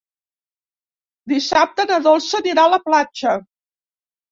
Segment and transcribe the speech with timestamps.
[1.35, 3.39] Dissabte na Dolça anirà a la platja.